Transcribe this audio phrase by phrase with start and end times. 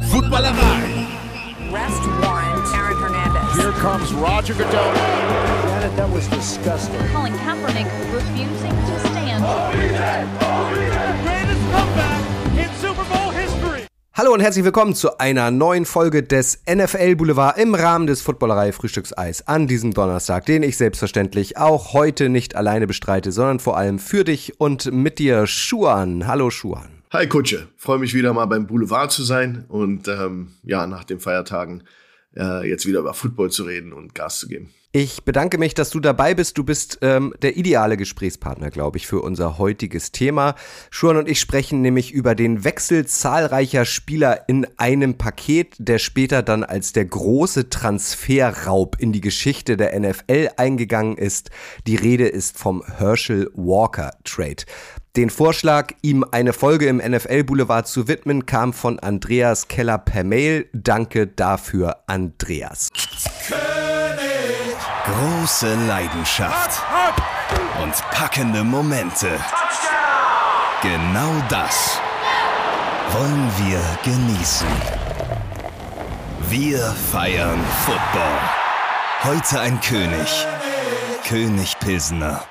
[0.00, 1.06] Footballerei.
[1.70, 2.66] Arrest warrant.
[2.74, 3.56] Aaron Hernandez.
[3.56, 4.94] Here comes Roger Goodell.
[5.68, 6.98] Janet, that was disgusting.
[7.12, 9.44] Colin Kaepernick refusing to stand.
[11.24, 12.20] greatest comeback
[12.56, 13.86] in Super Bowl history.
[14.14, 18.72] Hallo und herzlich willkommen zu einer neuen Folge des NFL Boulevard im Rahmen des Footballerei
[18.72, 23.98] Frühstückseis an diesem Donnerstag, den ich selbstverständlich auch heute nicht alleine bestreite, sondern vor allem
[23.98, 26.26] für dich und mit dir Schuan.
[26.26, 27.01] Hallo Schuan.
[27.12, 31.20] Hi Kutsche, freue mich wieder mal beim Boulevard zu sein und ähm, ja, nach den
[31.20, 31.82] Feiertagen
[32.34, 34.70] äh, jetzt wieder über Football zu reden und Gas zu geben.
[34.92, 36.56] Ich bedanke mich, dass du dabei bist.
[36.56, 40.54] Du bist ähm, der ideale Gesprächspartner, glaube ich, für unser heutiges Thema.
[40.90, 46.42] Schuan und ich sprechen nämlich über den Wechsel zahlreicher Spieler in einem Paket, der später
[46.42, 51.50] dann als der große Transferraub in die Geschichte der NFL eingegangen ist.
[51.86, 54.64] Die Rede ist vom Herschel Walker Trade.
[55.14, 60.24] Den Vorschlag, ihm eine Folge im NFL Boulevard zu widmen, kam von Andreas Keller per
[60.24, 60.70] Mail.
[60.72, 62.88] Danke dafür, Andreas.
[65.04, 66.82] Große Leidenschaft
[67.82, 69.28] und packende Momente.
[70.80, 72.00] Genau das
[73.12, 74.68] wollen wir genießen.
[76.48, 76.78] Wir
[77.10, 78.38] feiern Football.
[79.24, 80.46] Heute ein König.
[81.28, 82.42] König Pilsener.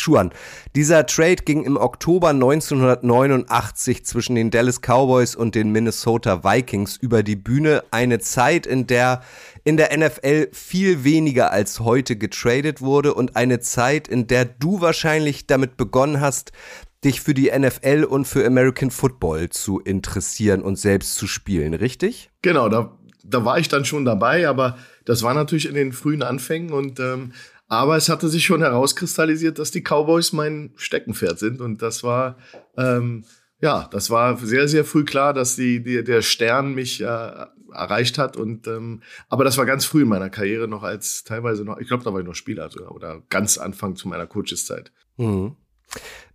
[0.00, 0.30] Schuhan.
[0.74, 7.22] Dieser Trade ging im Oktober 1989 zwischen den Dallas Cowboys und den Minnesota Vikings über
[7.22, 7.84] die Bühne.
[7.90, 9.22] Eine Zeit, in der
[9.64, 14.80] in der NFL viel weniger als heute getradet wurde und eine Zeit, in der du
[14.80, 16.52] wahrscheinlich damit begonnen hast,
[17.04, 22.30] dich für die NFL und für American Football zu interessieren und selbst zu spielen, richtig?
[22.42, 26.22] Genau, da, da war ich dann schon dabei, aber das war natürlich in den frühen
[26.22, 27.32] Anfängen und ähm,
[27.70, 32.36] aber es hatte sich schon herauskristallisiert, dass die Cowboys mein Steckenpferd sind und das war
[32.76, 33.24] ähm,
[33.62, 37.04] ja, das war sehr, sehr früh klar, dass die, die, der Stern mich äh,
[37.72, 38.36] erreicht hat.
[38.36, 41.88] Und ähm, aber das war ganz früh in meiner Karriere noch als teilweise noch, ich
[41.88, 44.92] glaube, da war ich noch Spieler sogar oder ganz Anfang zu meiner Coacheszeit.
[45.16, 45.56] Mhm.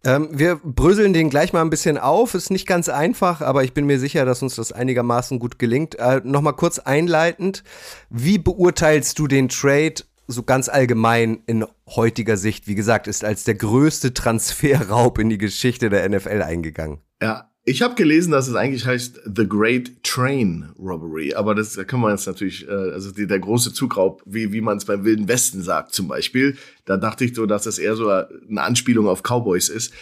[0.04, 2.36] Ähm, wir bröseln den gleich mal ein bisschen auf.
[2.36, 5.96] Ist nicht ganz einfach, aber ich bin mir sicher, dass uns das einigermaßen gut gelingt.
[5.96, 7.64] Äh, Nochmal kurz einleitend.
[8.10, 9.96] Wie beurteilst du den Trade
[10.28, 12.68] so ganz allgemein in heutiger Sicht?
[12.68, 17.00] Wie gesagt, ist als der größte Transferraub in die Geschichte der NFL eingegangen.
[17.22, 21.84] Ja, ich habe gelesen, dass es eigentlich heißt The Great Train Robbery, aber das da
[21.84, 25.04] kann man jetzt natürlich, äh, also die, der große Zugraub, wie, wie man es beim
[25.04, 29.08] Wilden Westen sagt zum Beispiel, da dachte ich so, dass das eher so eine Anspielung
[29.08, 29.94] auf Cowboys ist.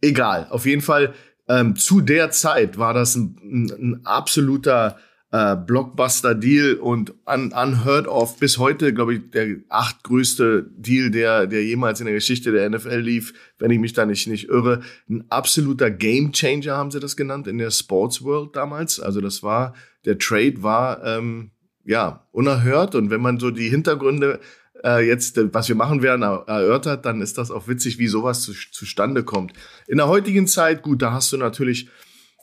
[0.00, 1.14] Egal, auf jeden Fall,
[1.48, 4.98] ähm, zu der Zeit war das ein, ein, ein absoluter
[5.34, 8.38] äh, Blockbuster-Deal und un unheard of.
[8.38, 13.00] Bis heute, glaube ich, der achtgrößte Deal, der, der jemals in der Geschichte der NFL
[13.00, 14.82] lief, wenn ich mich da nicht, nicht irre.
[15.10, 19.00] Ein absoluter Gamechanger haben sie das genannt in der Sports World damals.
[19.00, 19.74] Also das war,
[20.04, 21.50] der Trade war, ähm,
[21.84, 22.94] ja, unerhört.
[22.94, 24.38] Und wenn man so die Hintergründe
[24.84, 28.52] äh, jetzt, was wir machen werden, erörtert, dann ist das auch witzig, wie sowas zu,
[28.70, 29.52] zustande kommt.
[29.88, 31.88] In der heutigen Zeit, gut, da hast du natürlich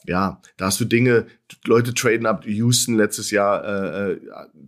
[0.07, 1.27] ja, da hast du Dinge,
[1.65, 4.19] Leute traden ab, Houston letztes Jahr, äh, äh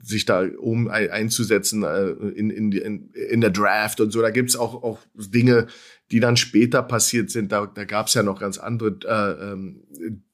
[0.02, 4.22] sich da um ein, einzusetzen äh, in, in, in, in der Draft und so.
[4.22, 5.68] Da gibt's auch, auch Dinge,
[6.12, 7.52] die dann später passiert sind.
[7.52, 9.84] Da, da gab's ja noch ganz andere äh, ähm,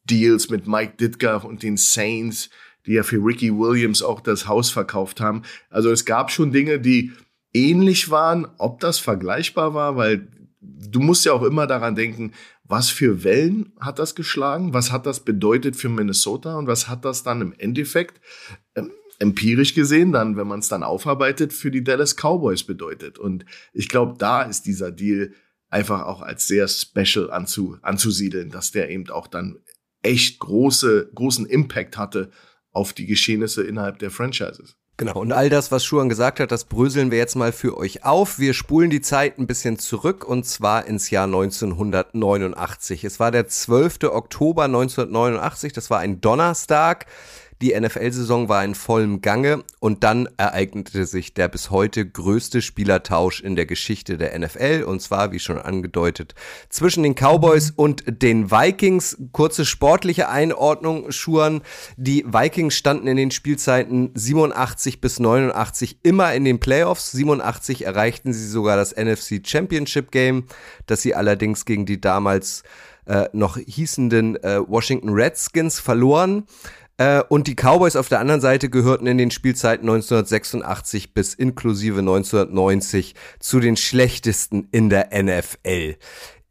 [0.03, 2.49] Deals mit Mike Ditka und den Saints,
[2.85, 5.43] die ja für Ricky Williams auch das Haus verkauft haben.
[5.69, 7.11] Also es gab schon Dinge, die
[7.53, 8.47] ähnlich waren.
[8.57, 10.27] Ob das vergleichbar war, weil
[10.61, 12.33] du musst ja auch immer daran denken,
[12.63, 14.73] was für Wellen hat das geschlagen?
[14.73, 16.55] Was hat das bedeutet für Minnesota?
[16.55, 18.21] Und was hat das dann im Endeffekt
[18.75, 23.17] ähm, empirisch gesehen dann, wenn man es dann aufarbeitet, für die Dallas Cowboys bedeutet?
[23.17, 25.33] Und ich glaube, da ist dieser Deal
[25.69, 29.59] einfach auch als sehr special anzu, anzusiedeln, dass der eben auch dann
[30.01, 32.31] echt große, großen Impact hatte
[32.71, 34.78] auf die Geschehnisse innerhalb der Franchises.
[34.99, 38.03] Genau, und all das, was Schuhan gesagt hat, das bröseln wir jetzt mal für euch
[38.03, 38.37] auf.
[38.37, 43.05] Wir spulen die Zeit ein bisschen zurück und zwar ins Jahr 1989.
[43.05, 43.99] Es war der 12.
[44.11, 47.05] Oktober 1989, das war ein Donnerstag.
[47.61, 53.41] Die NFL-Saison war in vollem Gange und dann ereignete sich der bis heute größte Spielertausch
[53.41, 56.35] in der Geschichte der NFL und zwar, wie schon angedeutet,
[56.69, 59.17] zwischen den Cowboys und den Vikings.
[59.33, 61.59] Kurze sportliche Einordnung, Schuhen.
[61.97, 67.11] Die Vikings standen in den Spielzeiten 87 bis 89 immer in den Playoffs.
[67.11, 70.45] 87 erreichten sie sogar das NFC Championship Game,
[70.85, 72.63] das sie allerdings gegen die damals
[73.09, 76.43] äh, noch hießenden äh, Washington Redskins verloren.
[76.99, 81.99] Äh, und die Cowboys auf der anderen Seite gehörten in den Spielzeiten 1986 bis inklusive
[81.99, 85.95] 1990 zu den schlechtesten in der NFL.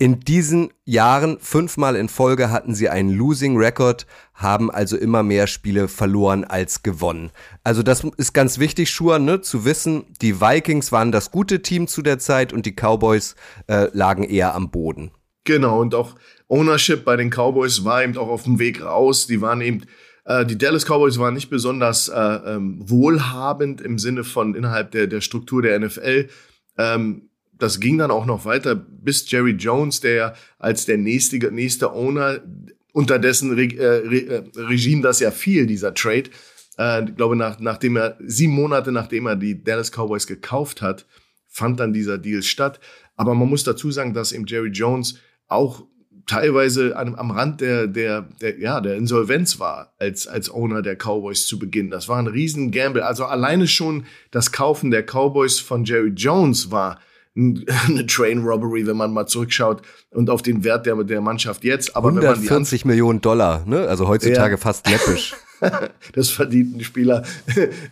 [0.01, 5.49] In diesen Jahren, fünfmal in Folge, hatten sie einen Losing Record, haben also immer mehr
[5.49, 7.31] Spiele verloren als gewonnen.
[7.63, 11.89] Also das ist ganz wichtig, Schuhe, ne, zu wissen, die Vikings waren das gute Team
[11.89, 13.35] zu der Zeit und die Cowboys
[13.67, 15.11] äh, lagen eher am Boden.
[15.45, 16.15] Genau, und auch
[16.47, 19.27] Ownership bei den Cowboys war eben auch auf dem Weg raus.
[19.27, 19.83] Die waren eben
[20.29, 25.07] äh, die Dallas Cowboys waren nicht besonders äh, ähm, wohlhabend im Sinne von innerhalb der,
[25.07, 26.29] der Struktur der NFL.
[26.77, 31.93] Ähm, das ging dann auch noch weiter, bis Jerry Jones, der als der nächste, nächste
[31.93, 32.41] Owner,
[32.93, 36.31] unter dessen Re äh, Re äh, Regime das ja fiel, dieser Trade,
[36.81, 41.07] ich glaube, nach, nachdem er, sieben Monate nachdem er die Dallas Cowboys gekauft hat,
[41.49, 42.79] fand dann dieser Deal statt.
[43.17, 45.17] Aber man muss dazu sagen, dass eben Jerry Jones
[45.49, 45.89] auch
[46.29, 50.95] teilweise am, am Rand der, der, der, ja, der Insolvenz war als, als Owner der
[50.95, 51.91] Cowboys zu Beginn.
[51.91, 53.05] Das war ein riesen Gamble.
[53.05, 57.01] Also alleine schon das Kaufen der Cowboys von Jerry Jones war
[57.37, 61.97] eine Train Robbery, wenn man mal zurückschaut und auf den Wert der, der Mannschaft jetzt.
[61.97, 63.89] Aber 140 Millionen Dollar, ne?
[63.89, 64.57] Also heutzutage ja.
[64.59, 65.35] fast läppisch.
[66.13, 67.25] das verdient ein Spieler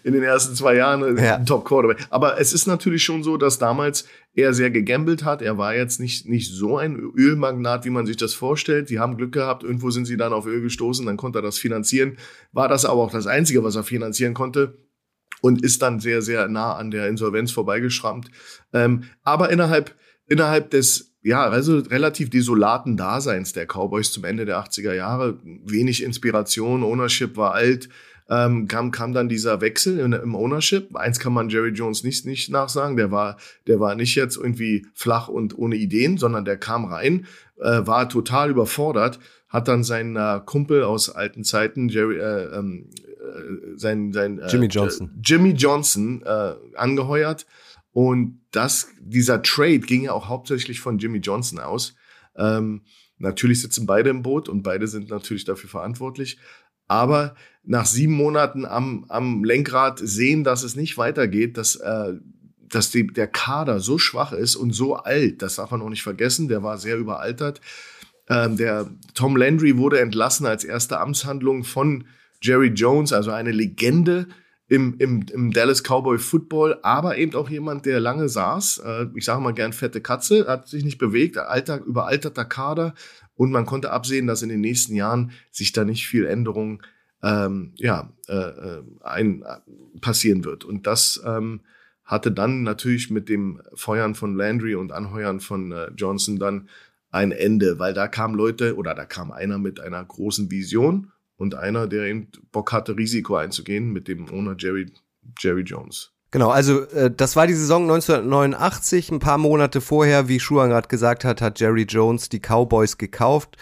[0.05, 1.39] in den ersten zwei Jahren ja.
[1.39, 2.07] Top Quarterback.
[2.11, 5.43] Aber es ist natürlich schon so, dass damals er sehr gegambelt hat.
[5.43, 8.91] Er war jetzt nicht, nicht so ein Ölmagnat, wie man sich das vorstellt.
[8.91, 9.63] Die haben Glück gehabt.
[9.63, 11.07] Irgendwo sind sie dann auf Öl gestoßen.
[11.07, 12.19] Dann konnte er das finanzieren.
[12.53, 14.77] War das aber auch das Einzige, was er finanzieren konnte
[15.41, 18.31] und ist dann sehr, sehr nah an der Insolvenz vorbeigeschrammt.
[18.73, 19.95] Ähm, aber innerhalb,
[20.27, 26.05] innerhalb des ja, also relativ desolaten Daseins der Cowboys zum Ende der 80er Jahre, wenig
[26.05, 27.89] Inspiration, Ownership war alt,
[28.29, 30.95] ähm, kam, kam dann dieser Wechsel in, im Ownership.
[30.95, 34.87] Eins kann man Jerry Jones nicht, nicht nachsagen, der war, der war nicht jetzt irgendwie
[34.95, 37.27] flach und ohne Ideen, sondern der kam rein,
[37.61, 39.19] äh, war total überfordert,
[39.49, 44.47] hat dann seinen äh, Kumpel aus alten Zeiten, Jerry, äh, ähm, äh, sein, sein äh,
[44.47, 47.47] Jimmy Johnson, Jimmy Johnson äh, angeheuert.
[47.97, 51.95] Und das, dieser Trade ging ja auch hauptsächlich von Jimmy Johnson aus.
[52.37, 52.83] Ähm,
[53.17, 56.37] natürlich sitzen beide im Boot und beide sind natürlich dafür verantwortlich.
[56.89, 62.13] Aber nach sieben Monaten am, am Lenkrad sehen, dass es nicht weitergeht, dass, äh,
[62.69, 66.03] dass die, der Kader so schwach ist und so alt, das darf man auch nicht
[66.03, 67.63] vergessen, der war sehr überaltert.
[68.29, 72.05] Ähm, der Tom Landry wurde entlassen als erste Amtshandlung von
[72.43, 74.29] Jerry Jones, also eine Legende
[74.69, 78.83] im, im, im Dallas Cowboy Football, aber eben auch jemand, der lange saß.
[78.85, 82.95] Äh, ich sage mal gern fette Katze, hat sich nicht bewegt, alter, überalterter Kader
[83.37, 86.83] und man konnte absehen, dass in den nächsten Jahren sich da nicht viel Änderung
[87.23, 90.65] ähm, ja, äh, äh ein, äh, passieren wird.
[90.65, 91.61] Und das ähm,
[92.05, 96.69] hatte dann natürlich mit dem Feuern von Landry und Anheuern von äh, Johnson dann
[97.11, 101.55] ein Ende, weil da kamen Leute oder da kam einer mit einer großen Vision und
[101.55, 104.87] einer, der eben Bock hatte, Risiko einzugehen mit dem Owner Jerry,
[105.39, 106.13] Jerry Jones.
[106.31, 109.13] Genau, also äh, das war die Saison 1989.
[109.13, 113.57] Ein paar Monate vorher, wie Schuhan gerade gesagt hat, hat Jerry Jones die Cowboys gekauft.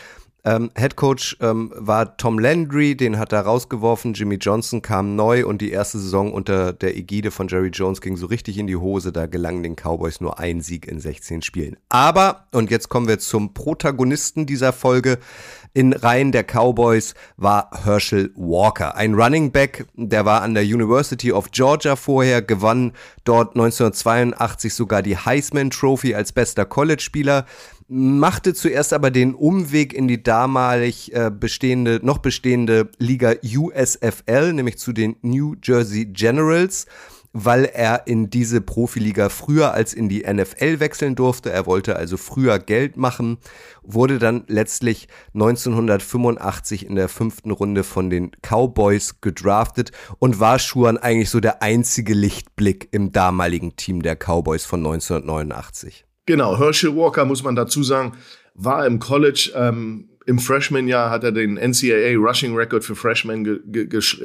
[0.46, 4.12] Ähm, Head Coach ähm, war Tom Landry, den hat er rausgeworfen.
[4.12, 8.16] Jimmy Johnson kam neu und die erste Saison unter der Ägide von Jerry Jones ging
[8.16, 9.10] so richtig in die Hose.
[9.10, 11.78] Da gelang den Cowboys nur ein Sieg in 16 Spielen.
[11.88, 15.18] Aber, und jetzt kommen wir zum Protagonisten dieser Folge,
[15.76, 21.32] in Reihen der Cowboys war Herschel Walker, ein Running Back, der war an der University
[21.32, 22.92] of Georgia vorher, gewann
[23.24, 27.44] dort 1982 sogar die Heisman Trophy als bester College-Spieler,
[27.88, 34.78] machte zuerst aber den Umweg in die damalig äh, bestehende, noch bestehende Liga USFL, nämlich
[34.78, 36.86] zu den New Jersey Generals
[37.34, 41.50] weil er in diese Profiliga früher als in die NFL wechseln durfte.
[41.50, 43.38] Er wollte also früher Geld machen,
[43.82, 50.96] wurde dann letztlich 1985 in der fünften Runde von den Cowboys gedraftet und war Schuhan
[50.96, 56.03] eigentlich so der einzige Lichtblick im damaligen Team der Cowboys von 1989.
[56.26, 58.12] Genau, Herschel Walker muss man dazu sagen,
[58.54, 63.60] war im College ähm, im Freshman-Jahr hat er den NCAA Rushing Record für Freshmen,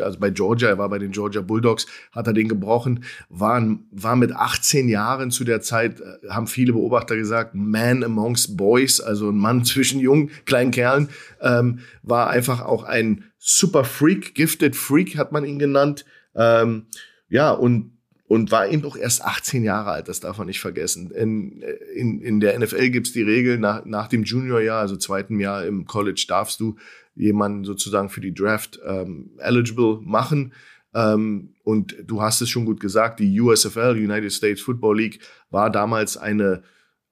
[0.02, 4.16] also bei Georgia, er war bei den Georgia Bulldogs, hat er den gebrochen, war, war
[4.16, 9.30] mit 18 Jahren zu der Zeit, äh, haben viele Beobachter gesagt, Man amongst Boys, also
[9.30, 11.10] ein Mann zwischen jungen, kleinen Kerlen,
[11.42, 16.06] ähm, war einfach auch ein super Freak, Gifted Freak hat man ihn genannt.
[16.36, 16.86] Ähm,
[17.28, 17.99] ja, und
[18.30, 21.10] und war eben auch erst 18 Jahre alt, das darf man nicht vergessen.
[21.10, 21.64] In,
[21.96, 25.86] in, in der NFL gibt's die Regel, nach, nach dem Juniorjahr, also zweiten Jahr im
[25.86, 26.76] College, darfst du
[27.16, 30.54] jemanden sozusagen für die Draft ähm, eligible machen.
[30.94, 35.72] Ähm, und du hast es schon gut gesagt, die USFL, United States Football League, war
[35.72, 36.62] damals eine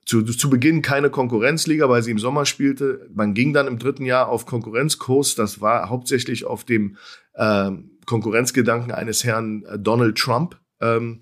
[0.06, 3.10] zu, zu Beginn keine Konkurrenzliga, weil sie im Sommer spielte.
[3.12, 5.34] Man ging dann im dritten Jahr auf Konkurrenzkurs.
[5.34, 6.96] Das war hauptsächlich auf dem
[7.34, 7.72] äh,
[8.06, 11.22] Konkurrenzgedanken eines Herrn Donald Trump ähm,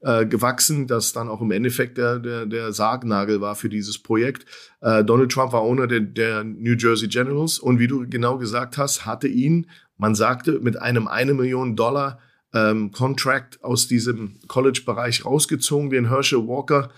[0.00, 4.46] äh, gewachsen, das dann auch im Endeffekt der, der, der Sargnagel war für dieses Projekt.
[4.80, 8.78] Äh, Donald Trump war Owner der, der New Jersey Generals und wie du genau gesagt
[8.78, 12.18] hast, hatte ihn, man sagte, mit einem eine Million Dollar
[12.52, 16.90] ähm, Contract aus diesem College-Bereich rausgezogen, den Herschel Walker.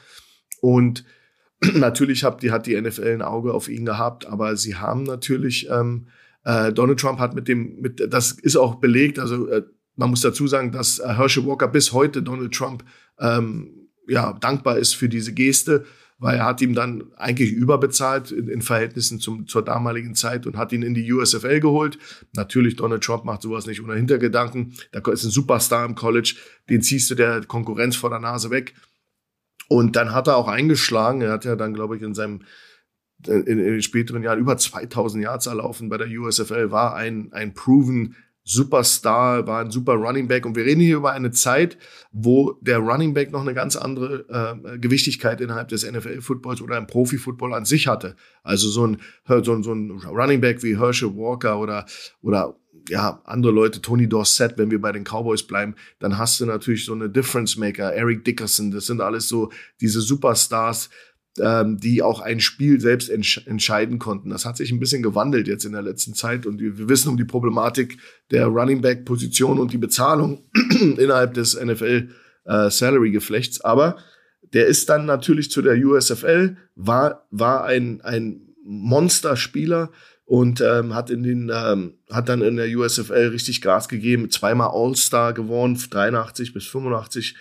[0.60, 1.04] Und
[1.74, 5.68] natürlich hat die, hat die NFL ein Auge auf ihn gehabt, aber sie haben natürlich,
[5.70, 6.08] ähm,
[6.44, 9.62] äh, Donald Trump hat mit dem, mit, das ist auch belegt, also äh,
[9.96, 12.84] man muss dazu sagen, dass äh, Herschel Walker bis heute Donald Trump
[13.18, 15.84] ähm, ja, dankbar ist für diese Geste,
[16.18, 20.56] weil er hat ihm dann eigentlich überbezahlt in, in Verhältnissen zum, zur damaligen Zeit und
[20.56, 21.98] hat ihn in die USFL geholt.
[22.34, 24.74] Natürlich, Donald Trump macht sowas nicht ohne Hintergedanken.
[24.92, 26.34] Da ist ein Superstar im College,
[26.68, 28.74] den ziehst du der Konkurrenz vor der Nase weg.
[29.68, 31.22] Und dann hat er auch eingeschlagen.
[31.22, 32.42] Er hat ja dann, glaube ich, in seinem
[33.26, 37.54] in, in den späteren Jahren über 2000 Yards erlaufen bei der USFL, war ein, ein
[37.54, 40.44] proven Superstar, war ein super Running Back.
[40.44, 41.78] Und wir reden hier über eine Zeit,
[42.12, 46.86] wo der Running Back noch eine ganz andere äh, Gewichtigkeit innerhalb des NFL-Footballs oder im
[46.86, 48.16] Profi-Football an sich hatte.
[48.42, 51.86] Also so ein, so ein, so ein Running Back wie Herschel Walker oder,
[52.20, 52.54] oder
[52.88, 56.84] ja, andere Leute, Tony Dorsett, wenn wir bei den Cowboys bleiben, dann hast du natürlich
[56.84, 60.90] so eine Difference Maker, Eric Dickerson, das sind alles so diese Superstars,
[61.40, 64.30] ähm, die auch ein Spiel selbst entsch entscheiden konnten.
[64.30, 67.16] Das hat sich ein bisschen gewandelt jetzt in der letzten Zeit und wir wissen um
[67.16, 67.98] die Problematik
[68.30, 70.44] der Running Back Position und die Bezahlung
[70.98, 72.10] innerhalb des NFL
[72.44, 73.60] äh, Salary Geflechts.
[73.60, 73.96] Aber
[74.52, 79.90] der ist dann natürlich zu der USFL, war, war ein, ein Monsterspieler
[80.26, 84.70] und ähm, hat in den ähm, hat dann in der USFL richtig Gas gegeben, zweimal
[84.72, 87.36] All-Star gewonnen, 83 bis 85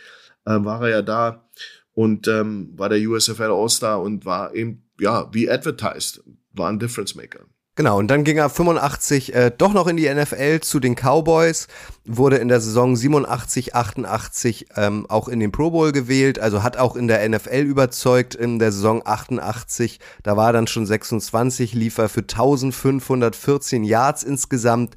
[0.45, 1.47] äh, war er ja da
[1.93, 6.23] und ähm, war der USFL All-Star und war eben, ja, wie advertised,
[6.53, 7.45] war ein Difference Maker.
[7.75, 11.67] Genau, und dann ging er 85 äh, doch noch in die NFL zu den Cowboys,
[12.05, 16.77] wurde in der Saison 87, 88 ähm, auch in den Pro Bowl gewählt, also hat
[16.77, 19.99] auch in der NFL überzeugt in der Saison 88.
[20.21, 24.95] Da war er dann schon 26, lief er für 1514 Yards insgesamt.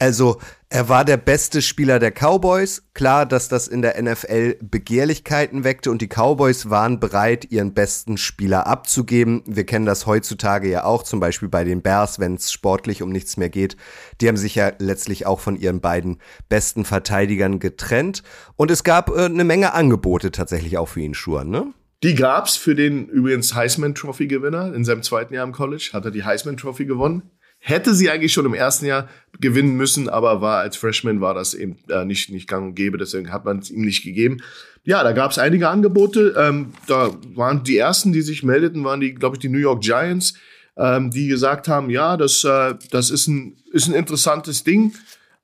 [0.00, 0.40] Also
[0.70, 2.82] er war der beste Spieler der Cowboys.
[2.94, 8.16] Klar, dass das in der NFL Begehrlichkeiten weckte und die Cowboys waren bereit, ihren besten
[8.16, 9.42] Spieler abzugeben.
[9.44, 13.10] Wir kennen das heutzutage ja auch, zum Beispiel bei den Bears, wenn es sportlich um
[13.10, 13.76] nichts mehr geht.
[14.22, 16.16] Die haben sich ja letztlich auch von ihren beiden
[16.48, 18.22] besten Verteidigern getrennt.
[18.56, 21.74] Und es gab äh, eine Menge Angebote tatsächlich auch für ihn, Schuhen, ne?
[22.02, 26.06] Die gab's für den übrigens Heisman Trophy Gewinner in seinem zweiten Jahr im College, hat
[26.06, 27.30] er die Heisman Trophy gewonnen.
[27.62, 31.52] Hätte sie eigentlich schon im ersten Jahr gewinnen müssen, aber war als Freshman war das
[31.52, 34.38] eben äh, nicht, nicht gang und gäbe, deswegen hat man es ihm nicht gegeben.
[34.84, 36.34] Ja, da gab es einige Angebote.
[36.38, 39.82] Ähm, da waren die ersten, die sich meldeten, waren die, glaube ich, die New York
[39.82, 40.34] Giants,
[40.78, 44.94] ähm, die gesagt haben, ja, das, äh, das ist, ein, ist ein interessantes Ding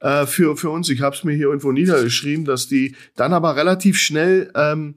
[0.00, 0.88] äh, für, für uns.
[0.88, 4.94] Ich habe es mir hier irgendwo niedergeschrieben, dass die dann aber relativ schnell ähm,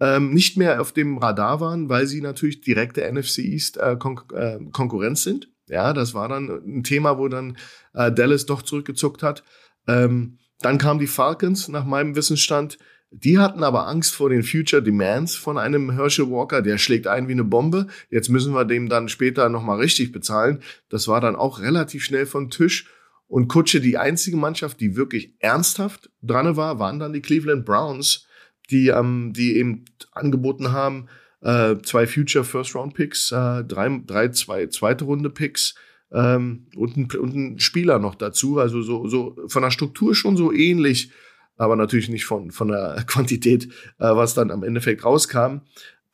[0.00, 4.20] ähm, nicht mehr auf dem Radar waren, weil sie natürlich direkte NFC East äh, Kon
[4.34, 5.51] äh, Konkurrenz sind.
[5.72, 7.56] Ja, das war dann ein Thema, wo dann
[7.94, 9.42] äh, Dallas doch zurückgezuckt hat.
[9.88, 12.76] Ähm, dann kamen die Falcons, nach meinem Wissensstand.
[13.10, 16.60] Die hatten aber Angst vor den Future Demands von einem Herschel Walker.
[16.60, 17.86] Der schlägt ein wie eine Bombe.
[18.10, 20.62] Jetzt müssen wir dem dann später nochmal richtig bezahlen.
[20.90, 22.90] Das war dann auch relativ schnell von Tisch.
[23.26, 28.26] Und Kutsche, die einzige Mannschaft, die wirklich ernsthaft dran war, waren dann die Cleveland Browns,
[28.70, 31.08] die, ähm, die eben angeboten haben,
[31.42, 35.74] äh, zwei Future First Round Picks, äh, drei, drei zwei zweite Runde Picks
[36.12, 38.58] ähm, und, ein, und ein Spieler noch dazu.
[38.58, 41.10] Also so, so von der Struktur schon so ähnlich,
[41.56, 43.64] aber natürlich nicht von, von der Quantität,
[43.98, 45.58] äh, was dann am Endeffekt rauskam.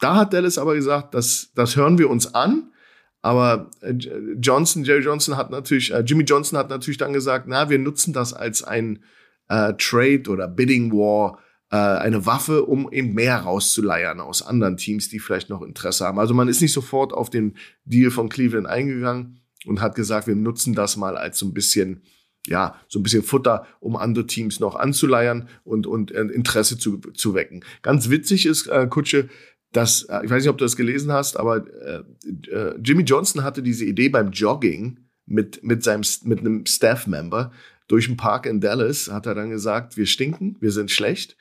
[0.01, 2.71] Da hat Dallas aber gesagt, das, das hören wir uns an.
[3.21, 3.95] Aber äh,
[4.41, 8.13] Johnson, Jerry Johnson hat natürlich, äh, Jimmy Johnson hat natürlich dann gesagt, na, wir nutzen
[8.13, 9.03] das als ein
[9.49, 11.39] äh, Trade oder Bidding War
[11.71, 16.19] äh, eine Waffe, um eben mehr rauszuleiern aus anderen Teams, die vielleicht noch Interesse haben.
[16.19, 20.37] Also man ist nicht sofort auf den Deal von Cleveland eingegangen und hat gesagt, wir
[20.37, 22.03] nutzen das mal als so ein bisschen
[22.47, 26.99] ja, so ein bisschen Futter, um andere Teams noch anzuleiern und, und äh, Interesse zu,
[26.99, 27.63] zu wecken.
[27.83, 29.29] Ganz witzig ist, äh, Kutsche,
[29.73, 31.67] dass, äh, ich weiß nicht, ob du das gelesen hast, aber
[32.83, 37.53] Jimmy Johnson hatte diese Idee beim Jogging mit, mit seinem, mit einem Staff-Member
[37.87, 41.37] durch den Park in Dallas, hat er dann gesagt, wir stinken, wir sind schlecht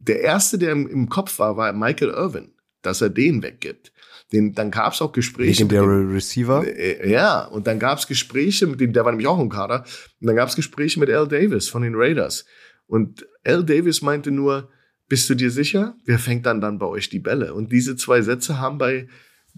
[0.00, 2.52] der erste, der im, im Kopf war, war Michael Irvin,
[2.82, 3.92] dass er den weggibt.
[4.32, 5.64] Den, dann gab es auch Gespräche.
[5.64, 6.64] Legendary Receiver.
[6.66, 9.84] Äh, ja, und dann gab es Gespräche mit dem, der war nämlich auch im Kader,
[10.20, 12.44] und dann gab es Gespräche mit Al Davis von den Raiders.
[12.86, 14.70] Und Al Davis meinte nur,
[15.08, 15.96] bist du dir sicher?
[16.04, 17.52] Wer fängt dann dann bei euch die Bälle?
[17.54, 19.08] Und diese zwei Sätze haben bei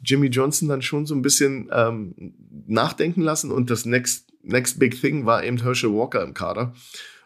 [0.02, 2.34] Jimmy Johnson dann schon so ein bisschen ähm,
[2.66, 6.74] nachdenken lassen und das next, next big thing war eben Herschel Walker im Kader.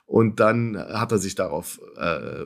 [0.07, 2.45] Und dann hat er sich darauf äh,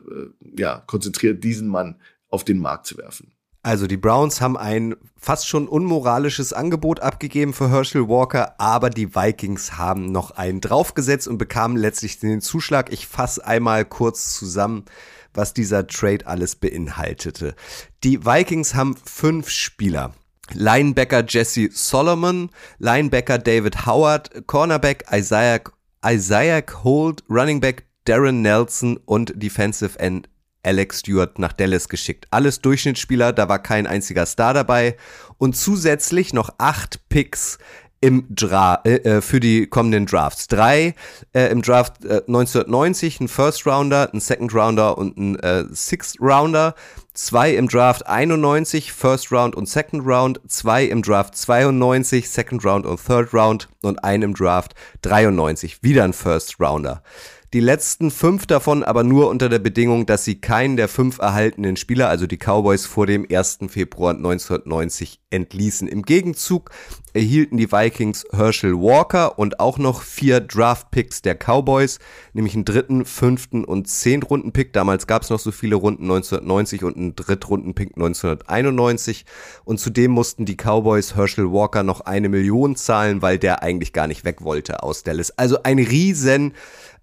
[0.57, 3.33] ja, konzentriert, diesen Mann auf den Markt zu werfen.
[3.63, 9.15] Also die Browns haben ein fast schon unmoralisches Angebot abgegeben für Herschel Walker, aber die
[9.15, 12.91] Vikings haben noch einen draufgesetzt und bekamen letztlich den Zuschlag.
[12.91, 14.87] Ich fasse einmal kurz zusammen,
[15.35, 17.55] was dieser Trade alles beinhaltete.
[18.03, 20.15] Die Vikings haben fünf Spieler.
[20.53, 25.61] Linebacker Jesse Solomon, Linebacker David Howard, Cornerback Isaiah,
[26.05, 30.29] Isaiah Holt, Running Back Darren Nelson und Defensive End
[30.63, 32.27] Alex Stewart nach Dallas geschickt.
[32.31, 34.97] Alles Durchschnittsspieler, da war kein einziger Star dabei.
[35.39, 37.59] Und zusätzlich noch acht Picks
[38.01, 40.49] im Dra äh, äh, für die kommenden Drafts.
[40.49, 40.95] Drei
[41.35, 46.19] äh, im Draft äh, 1990, ein First Rounder, ein Second Rounder und ein äh, Sixth
[46.21, 46.75] Rounder.
[47.23, 50.41] Zwei im Draft 91, First Round und Second Round.
[50.49, 53.69] Zwei im Draft 92, Second Round und Third Round.
[53.83, 57.03] Und ein im Draft 93, wieder ein First Rounder.
[57.53, 61.77] Die letzten fünf davon aber nur unter der Bedingung, dass sie keinen der fünf erhaltenen
[61.77, 63.59] Spieler, also die Cowboys, vor dem 1.
[63.67, 65.89] Februar 1990 entließen.
[65.89, 66.71] Im Gegenzug
[67.13, 71.99] erhielten die Vikings Herschel Walker und auch noch vier Draft-Picks der Cowboys,
[72.35, 74.73] nämlich einen dritten, fünften und zehn Runden-Pick.
[74.73, 79.25] Damals gab es noch so viele Runden 1990 und einen Drittrunden-Pick 1991.
[79.65, 84.07] Und zudem mussten die Cowboys Herschel Walker noch eine Million zahlen, weil der eigentlich gar
[84.07, 85.37] nicht weg wollte aus Dallas.
[85.37, 86.55] Also ein riesen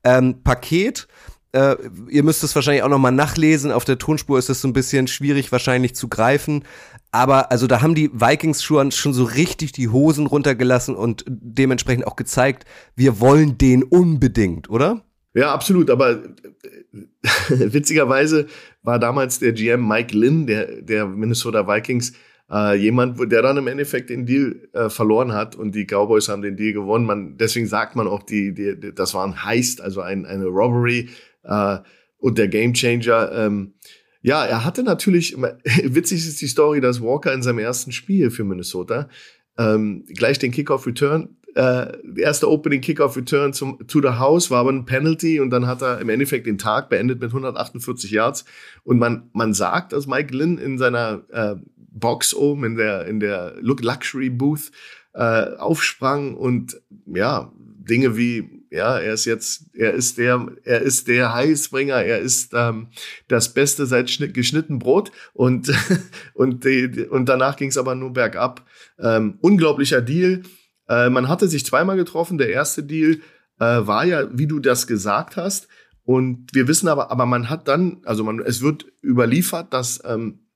[0.07, 1.07] ähm, Paket.
[1.51, 1.75] Äh,
[2.09, 3.71] ihr müsst es wahrscheinlich auch nochmal nachlesen.
[3.71, 6.63] Auf der Tonspur ist es so ein bisschen schwierig wahrscheinlich zu greifen.
[7.11, 12.07] Aber also da haben die Vikings schon, schon so richtig die Hosen runtergelassen und dementsprechend
[12.07, 15.03] auch gezeigt, wir wollen den unbedingt, oder?
[15.33, 15.89] Ja, absolut.
[15.89, 17.03] Aber äh,
[17.73, 18.47] witzigerweise
[18.83, 22.13] war damals der GM Mike Lynn, der, der Minnesota Vikings,
[22.51, 26.41] äh, jemand, der dann im Endeffekt den Deal äh, verloren hat und die Cowboys haben
[26.41, 27.05] den Deal gewonnen.
[27.05, 31.09] Man, deswegen sagt man auch, die, die, das war ein Heist, also ein, eine Robbery
[31.43, 31.77] äh,
[32.17, 33.31] und der Gamechanger.
[33.33, 33.73] Ähm,
[34.21, 35.35] ja, er hatte natürlich,
[35.83, 39.09] witzig ist die Story, dass Walker in seinem ersten Spiel für Minnesota
[39.57, 44.59] ähm, gleich den Kickoff Return äh, erste Opening Kickoff Return zum to the House war
[44.59, 48.45] aber ein Penalty und dann hat er im Endeffekt den Tag beendet mit 148 Yards
[48.83, 51.55] und man man sagt, dass Mike Lynn in seiner äh,
[51.99, 54.71] Box oben in der, in der Luxury Booth
[55.13, 61.07] äh, aufsprang und ja, Dinge wie, ja, er ist jetzt, er ist der, er ist
[61.07, 62.87] der Heilsbringer, er ist ähm,
[63.27, 65.71] das Beste seit Schnitt, geschnitten Brot und,
[66.33, 68.65] und, die, und danach ging es aber nur bergab.
[68.99, 70.43] Ähm, unglaublicher Deal.
[70.89, 72.37] Äh, man hatte sich zweimal getroffen.
[72.37, 73.21] Der erste Deal
[73.59, 75.67] äh, war ja, wie du das gesagt hast.
[76.03, 80.46] Und wir wissen aber, aber man hat dann, also man, es wird überliefert, dass ähm,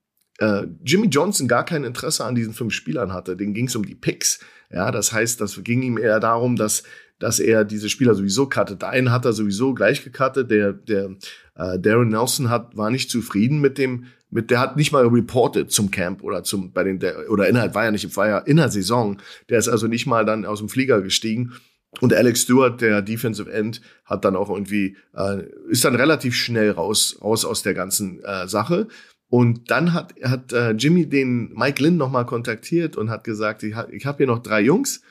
[0.41, 3.37] äh, Jimmy Johnson gar kein Interesse an diesen fünf Spielern hatte.
[3.37, 4.39] Den ging es um die Picks.
[4.71, 6.83] Ja, das heißt, das ging ihm eher darum, dass
[7.21, 8.83] dass er diese Spieler sowieso cuttet.
[8.83, 10.49] Einen hat er sowieso gleich gecuttet.
[10.49, 11.11] Der, der
[11.55, 15.71] äh, Darren Nelson hat, war nicht zufrieden mit dem, mit, der hat nicht mal reported
[15.71, 18.57] zum Camp oder zum, bei den, der, oder innerhalb war ja nicht, war ja in
[18.57, 19.21] der Saison.
[19.49, 21.53] Der ist also nicht mal dann aus dem Flieger gestiegen.
[21.99, 26.71] Und Alex Stewart, der Defensive End, hat dann auch irgendwie, äh, ist dann relativ schnell
[26.71, 28.87] raus, raus aus der ganzen äh, Sache.
[29.31, 33.73] Und dann hat, hat äh, Jimmy den Mike Lynn nochmal kontaktiert und hat gesagt, ich,
[33.93, 35.03] ich habe hier noch drei Jungs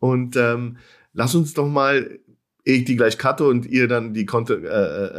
[0.00, 0.78] und ähm,
[1.12, 2.18] lass uns doch mal,
[2.64, 4.54] ich die gleich cutte und ihr dann die Con äh,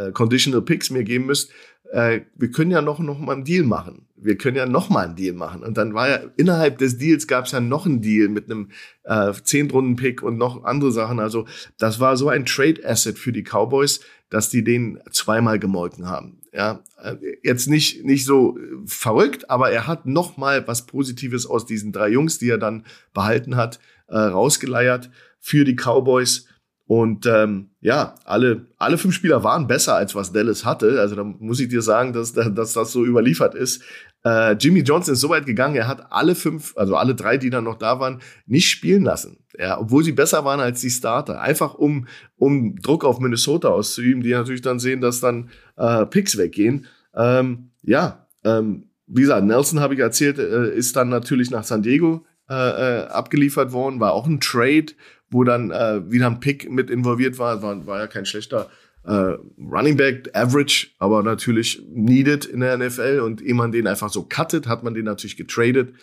[0.08, 1.50] äh, Conditional Picks mir geben müsst,
[1.94, 4.06] äh, wir können ja noch, noch mal einen Deal machen.
[4.18, 5.64] Wir können ja noch mal einen Deal machen.
[5.64, 8.68] Und dann war ja, innerhalb des Deals gab es ja noch einen Deal mit einem
[9.04, 11.22] äh, Zehntrunden-Pick und noch andere Sachen.
[11.22, 11.46] Also
[11.78, 16.41] das war so ein Trade-Asset für die Cowboys, dass die den zweimal gemolken haben.
[16.54, 21.46] Ja, äh, jetzt nicht, nicht so äh, verrückt, aber er hat noch mal was Positives
[21.46, 25.10] aus diesen drei Jungs, die er dann behalten hat, äh, rausgeleiert
[25.40, 26.48] für die Cowboys.
[26.88, 31.00] Und ähm, ja, alle, alle fünf Spieler waren besser, als was Dallas hatte.
[31.00, 33.82] Also da muss ich dir sagen, dass, dass das so überliefert ist.
[34.24, 37.50] Äh, Jimmy Johnson ist so weit gegangen, er hat alle fünf, also alle drei, die
[37.50, 39.38] dann noch da waren, nicht spielen lassen.
[39.58, 41.42] Ja, obwohl sie besser waren als die Starter.
[41.42, 42.08] Einfach um,
[42.38, 46.88] um Druck auf Minnesota auszuüben, die natürlich dann sehen, dass dann äh, Picks weggehen.
[47.16, 51.84] Ähm, ja, ähm, wie gesagt, Nelson habe ich erzählt, äh, ist dann natürlich nach San
[51.84, 54.88] Diego äh, äh, abgeliefert worden, war auch ein Trade,
[55.30, 57.62] wo dann äh, wieder ein Pick mit involviert war.
[57.62, 58.70] War, war ja kein schlechter
[59.04, 64.10] äh, Running Back, Average, aber natürlich needed in der NFL und ehe man den einfach
[64.10, 65.94] so cuttet, hat man den natürlich getradet.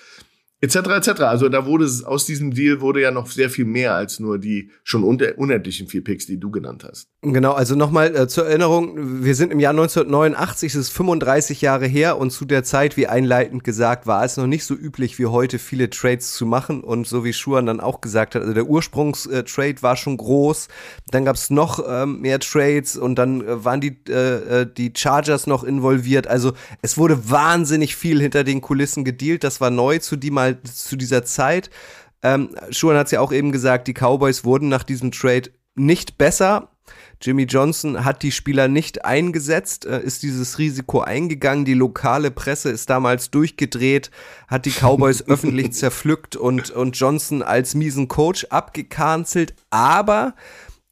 [0.61, 0.77] Etc.
[0.77, 1.21] etc.
[1.23, 4.71] Also da wurde aus diesem Deal wurde ja noch sehr viel mehr als nur die
[4.83, 7.09] schon unendlichen vier Picks, die du genannt hast.
[7.23, 11.87] Genau, also nochmal äh, zur Erinnerung, wir sind im Jahr 1989, es ist 35 Jahre
[11.87, 15.27] her und zu der Zeit, wie einleitend gesagt, war es noch nicht so üblich wie
[15.27, 18.67] heute, viele Trades zu machen und so wie Schuan dann auch gesagt hat, also der
[18.67, 20.69] Ursprungstrade war schon groß,
[21.11, 24.93] dann gab es noch ähm, mehr Trades und dann äh, waren die, äh, äh, die
[24.97, 29.99] Chargers noch involviert, also es wurde wahnsinnig viel hinter den Kulissen gedealt, das war neu
[29.99, 31.71] zu die mal mal zu dieser Zeit.
[32.23, 36.19] Ähm, Schuhan hat es ja auch eben gesagt, die Cowboys wurden nach diesem Trade nicht
[36.19, 36.71] besser.
[37.21, 41.65] Jimmy Johnson hat die Spieler nicht eingesetzt, äh, ist dieses Risiko eingegangen.
[41.65, 44.11] Die lokale Presse ist damals durchgedreht,
[44.47, 49.55] hat die Cowboys öffentlich zerpflückt und, und Johnson als miesen Coach abgekanzelt.
[49.71, 50.35] Aber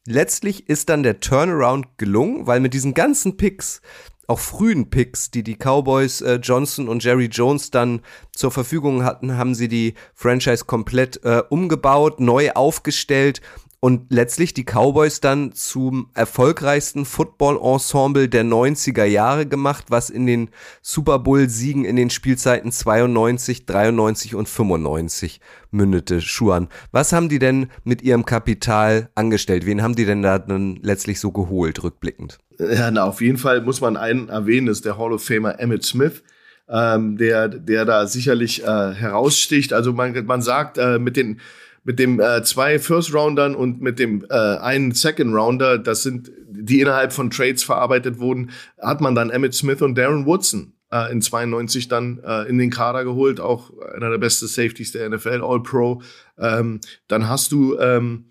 [0.05, 3.81] letztlich ist dann der Turnaround gelungen, weil mit diesen ganzen Picks
[4.27, 8.01] auch frühen Picks, die die Cowboys äh, Johnson und Jerry Jones dann
[8.33, 13.41] zur Verfügung hatten, haben sie die Franchise komplett äh, umgebaut, neu aufgestellt
[13.79, 20.49] und letztlich die Cowboys dann zum erfolgreichsten Football-Ensemble der 90er Jahre gemacht, was in den
[20.81, 25.39] Super Bowl-Siegen in den Spielzeiten 92, 93 und 95
[25.71, 26.21] mündete.
[26.21, 29.65] Schuan, was haben die denn mit ihrem Kapital angestellt?
[29.65, 32.39] Wen haben die denn da dann letztlich so geholt, rückblickend?
[32.59, 35.59] Ja, na, auf jeden Fall muss man einen erwähnen, das ist der Hall of Famer
[35.59, 36.23] Emmett Smith.
[36.69, 39.71] Ähm, der, der da sicherlich äh, heraussticht.
[39.71, 41.39] Also man, man sagt, äh, mit den
[41.87, 46.29] mit dem äh, zwei First Roundern und mit dem äh, einen Second Rounder, das sind
[46.49, 51.09] die innerhalb von Trades verarbeitet wurden, hat man dann Emmett Smith und Darren Woodson äh,
[51.13, 55.41] in 92 dann äh, in den Kader geholt, auch einer der besten Safeties der NFL,
[55.41, 56.01] All Pro.
[56.37, 58.25] Ähm, dann hast du ähm,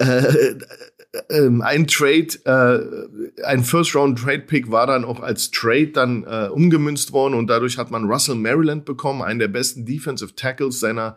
[0.00, 0.54] äh,
[1.28, 6.24] äh, ein Trade, äh, ein First Round Trade Pick war dann auch als Trade dann
[6.24, 10.80] äh, umgemünzt worden und dadurch hat man Russell Maryland bekommen, einen der besten Defensive Tackles
[10.80, 11.16] seiner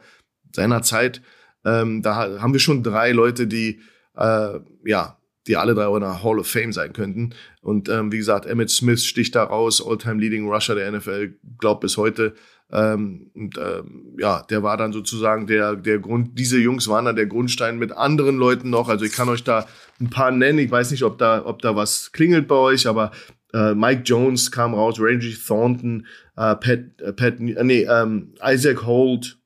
[0.55, 1.21] seiner Zeit.
[1.65, 3.79] Ähm, da haben wir schon drei Leute, die
[4.15, 5.17] äh, ja,
[5.47, 7.33] die alle drei in der Hall of Fame sein könnten.
[7.61, 11.81] Und ähm, wie gesagt, Emmett Smith sticht da raus, All-Time Leading Rusher der NFL, glaubt
[11.81, 12.33] bis heute.
[12.71, 17.15] Ähm, und ähm, ja, der war dann sozusagen der, der Grund, diese Jungs waren dann
[17.15, 18.89] der Grundstein mit anderen Leuten noch.
[18.89, 19.67] Also ich kann euch da
[19.99, 20.59] ein paar nennen.
[20.59, 23.11] Ich weiß nicht, ob da, ob da was klingelt bei euch, aber
[23.53, 28.85] äh, Mike Jones kam raus, Randy Thornton, äh, Pat, äh, Pat, äh, nee, ähm, Isaac
[28.85, 29.37] Holt,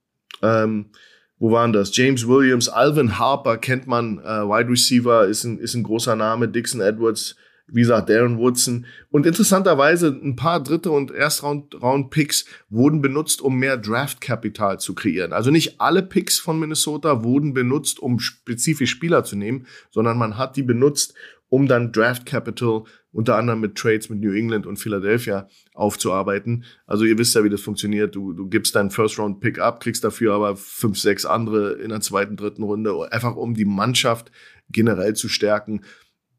[0.42, 0.86] ähm,
[1.40, 1.96] wo waren das?
[1.96, 6.48] James Williams, Alvin Harper kennt man, äh, Wide Receiver ist ein, ist ein großer Name,
[6.48, 7.36] Dixon Edwards,
[7.70, 8.86] wie gesagt, Darren Woodson.
[9.10, 15.34] Und interessanterweise ein paar dritte und Erstruund-Picks wurden benutzt, um mehr Draft-Kapital zu kreieren.
[15.34, 20.38] Also nicht alle Picks von Minnesota wurden benutzt, um spezifisch Spieler zu nehmen, sondern man
[20.38, 21.14] hat die benutzt,
[21.50, 26.66] um dann Draft Capital unter anderem mit Trades mit New England und Philadelphia aufzuarbeiten.
[26.86, 28.16] Also ihr wisst ja, wie das funktioniert.
[28.16, 32.38] Du, du gibst deinen First-Round-Pick ab, kriegst dafür aber fünf, sechs andere in der zweiten,
[32.38, 34.32] dritten Runde, einfach um die Mannschaft
[34.70, 35.82] generell zu stärken.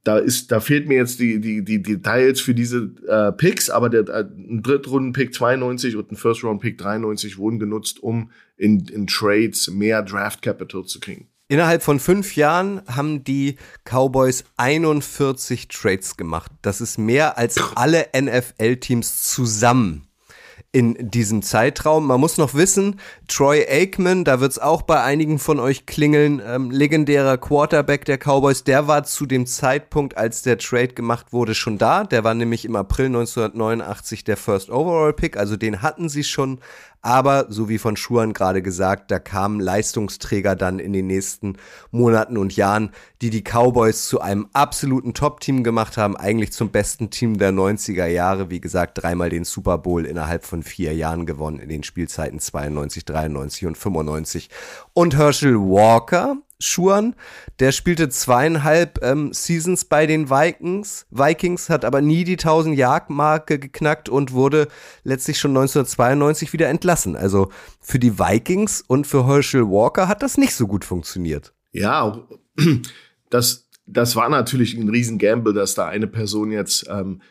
[0.08, 3.90] Da ist, da fehlt mir jetzt die, die, die Details für diese äh, Picks, aber
[3.90, 9.68] der, äh, ein Drittrunden-Pick 92 und ein First-Round-Pick 93 wurden genutzt, um in, in Trades
[9.68, 11.28] mehr Draft Capital zu kriegen.
[11.48, 16.52] Innerhalb von fünf Jahren haben die Cowboys 41 Trades gemacht.
[16.62, 20.07] Das ist mehr als alle NFL-Teams zusammen
[20.70, 22.06] in diesem Zeitraum.
[22.06, 26.42] Man muss noch wissen, Troy Aikman, da wird es auch bei einigen von euch klingeln,
[26.46, 31.54] ähm, legendärer Quarterback der Cowboys, der war zu dem Zeitpunkt, als der Trade gemacht wurde,
[31.54, 32.04] schon da.
[32.04, 36.60] Der war nämlich im April 1989 der First Overall Pick, also den hatten sie schon
[37.08, 41.56] aber, so wie von Schuhan gerade gesagt, da kamen Leistungsträger dann in den nächsten
[41.90, 42.90] Monaten und Jahren,
[43.22, 48.04] die die Cowboys zu einem absoluten Top-Team gemacht haben, eigentlich zum besten Team der 90er
[48.04, 48.50] Jahre.
[48.50, 53.06] Wie gesagt, dreimal den Super Bowl innerhalb von vier Jahren gewonnen in den Spielzeiten 92,
[53.06, 54.50] 93 und 95.
[54.92, 57.14] Und Herschel Walker, Schuan.
[57.60, 61.06] Der spielte zweieinhalb ähm, Seasons bei den Vikings.
[61.10, 64.68] Vikings hat aber nie die 1000 Yard Marke geknackt und wurde
[65.04, 67.16] letztlich schon 1992 wieder entlassen.
[67.16, 71.52] Also für die Vikings und für Herschel Walker hat das nicht so gut funktioniert.
[71.72, 72.26] Ja,
[73.30, 77.22] das, das war natürlich ein riesen Gamble, dass da eine Person jetzt ähm,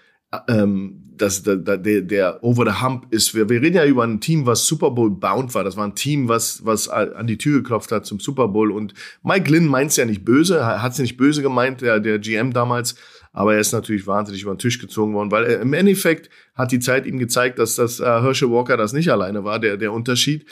[0.48, 3.34] ähm, dass der, der, der Over the Hump ist.
[3.34, 5.64] Wir, wir reden ja über ein Team, was Super Bowl bound war.
[5.64, 8.72] Das war ein Team, was, was an die Tür geklopft hat zum Super Bowl.
[8.72, 12.20] Und Mike Lynn meint es ja nicht böse, hat es nicht böse gemeint, der, der
[12.20, 12.96] GM damals.
[13.34, 16.72] Aber er ist natürlich wahnsinnig über den Tisch gezogen worden, weil er, im Endeffekt hat
[16.72, 19.94] die Zeit ihm gezeigt, dass das äh, Herschel Walker das nicht alleine war, der, der
[19.94, 20.46] Unterschied.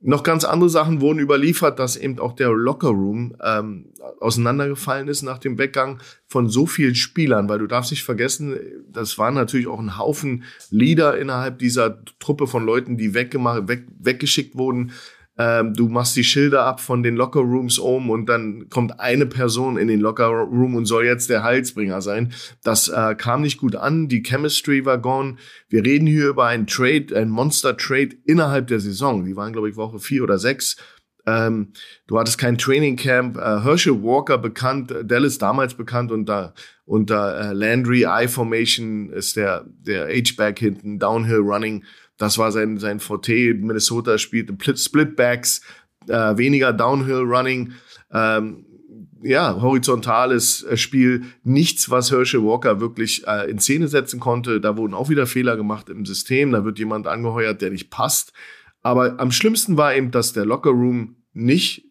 [0.00, 3.86] Noch ganz andere Sachen wurden überliefert, dass eben auch der Lockerroom ähm,
[4.20, 8.56] auseinandergefallen ist nach dem Weggang von so vielen Spielern, weil du darfst nicht vergessen,
[8.92, 13.86] das waren natürlich auch ein Haufen Leader innerhalb dieser Truppe von Leuten, die weggemacht, weg,
[13.98, 14.92] weggeschickt wurden.
[15.38, 19.78] Ähm, du machst die Schilder ab von den Lockerrooms um und dann kommt eine Person
[19.78, 22.32] in den Lockerroom und soll jetzt der Heilsbringer sein.
[22.64, 25.36] Das äh, kam nicht gut an, die Chemistry war gone.
[25.68, 29.24] Wir reden hier über einen Trade, ein Monster-Trade innerhalb der Saison.
[29.24, 30.76] Die waren, glaube ich, Woche vier oder sechs.
[31.24, 31.72] Ähm,
[32.08, 33.36] du hattest kein Training Camp.
[33.36, 40.08] Äh, Herschel Walker bekannt, Dallas damals bekannt unter, unter äh, Landry I-Formation ist der, der
[40.08, 41.84] H-Back hinten, Downhill Running
[42.18, 43.54] das war sein, sein Forte.
[43.54, 45.62] Minnesota spielte Splitbacks,
[46.08, 47.72] äh, weniger Downhill Running.
[48.12, 48.66] Ähm,
[49.22, 54.60] ja, horizontales äh, Spiel, nichts, was Herschel Walker wirklich äh, in Szene setzen konnte.
[54.60, 56.52] Da wurden auch wieder Fehler gemacht im System.
[56.52, 58.32] Da wird jemand angeheuert, der nicht passt.
[58.82, 61.84] Aber am schlimmsten war eben, dass der Lockerroom nicht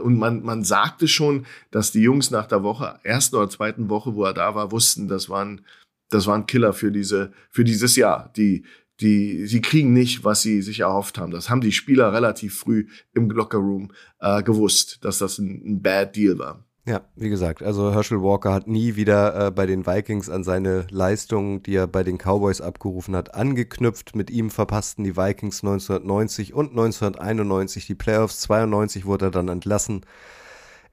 [0.00, 4.14] und man man sagte schon, dass die Jungs nach der Woche ersten oder zweiten Woche,
[4.14, 5.62] wo er da war, wussten, das waren
[6.08, 8.32] das waren Killer für diese für dieses Jahr.
[8.36, 8.64] Die
[9.00, 11.30] die, sie kriegen nicht, was sie sich erhofft haben.
[11.30, 16.16] Das haben die Spieler relativ früh im Lockerroom äh, gewusst, dass das ein, ein Bad
[16.16, 16.64] Deal war.
[16.88, 20.86] Ja, wie gesagt, also Herschel Walker hat nie wieder äh, bei den Vikings an seine
[20.90, 24.14] Leistungen, die er bei den Cowboys abgerufen hat, angeknüpft.
[24.14, 28.38] Mit ihm verpassten die Vikings 1990 und 1991 die Playoffs.
[28.42, 30.02] 92 wurde er dann entlassen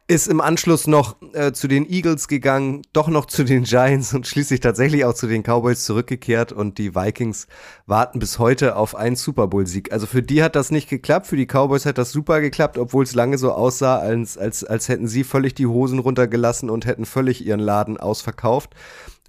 [0.08, 4.28] ist im Anschluss noch äh, zu den Eagles gegangen, doch noch zu den Giants und
[4.28, 7.48] schließlich tatsächlich auch zu den Cowboys zurückgekehrt und die Vikings
[7.86, 9.94] warten bis heute auf einen Super Bowl Sieg.
[9.94, 13.06] Also für die hat das nicht geklappt, für die Cowboys hat das super geklappt, obwohl
[13.06, 17.06] es lange so aussah, als, als, als hätten sie völlig die Hosen runtergelassen und hätten
[17.06, 18.72] völlig ihren Laden ausverkauft.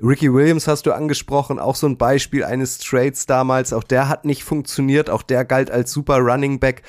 [0.03, 4.25] Ricky Williams hast du angesprochen, auch so ein Beispiel eines Trades damals, auch der hat
[4.25, 6.83] nicht funktioniert, auch der galt als super Running Back.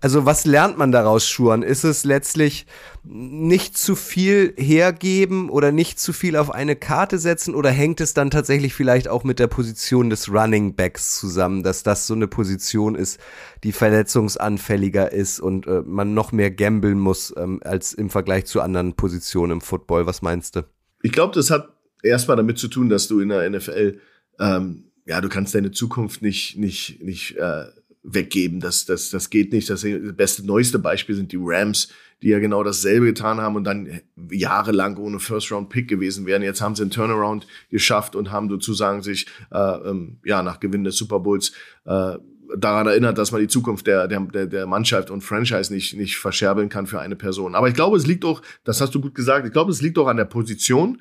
[0.00, 1.62] Also was lernt man daraus, Schuren?
[1.62, 2.66] Ist es letztlich
[3.02, 8.12] nicht zu viel hergeben oder nicht zu viel auf eine Karte setzen oder hängt es
[8.12, 12.28] dann tatsächlich vielleicht auch mit der Position des Running Backs zusammen, dass das so eine
[12.28, 13.18] Position ist,
[13.64, 18.60] die verletzungsanfälliger ist und äh, man noch mehr gambeln muss ähm, als im Vergleich zu
[18.60, 20.06] anderen Positionen im Football?
[20.06, 20.62] Was meinst du?
[21.02, 21.70] Ich glaube, das hat
[22.02, 23.98] erstmal damit zu tun, dass du in der NFL
[24.38, 27.66] ähm, ja, du kannst deine Zukunft nicht, nicht, nicht äh,
[28.06, 28.60] weggeben.
[28.60, 29.68] Das, das, das geht nicht.
[29.68, 29.84] Das
[30.16, 31.88] beste, neueste Beispiel sind die Rams,
[32.22, 36.42] die ja genau dasselbe getan haben und dann jahrelang ohne First-Round-Pick gewesen wären.
[36.42, 40.84] Jetzt haben sie einen Turnaround geschafft und haben sozusagen sich äh, ähm, ja nach Gewinn
[40.84, 41.52] des Super Bowls
[41.84, 42.16] äh,
[42.56, 46.68] daran erinnert, dass man die Zukunft der, der, der Mannschaft und Franchise nicht, nicht verscherbeln
[46.68, 47.54] kann für eine Person.
[47.54, 49.98] Aber ich glaube, es liegt auch, das hast du gut gesagt, ich glaube, es liegt
[49.98, 51.00] auch an der Position